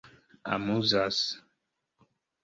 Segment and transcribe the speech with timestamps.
[0.53, 1.17] amuzas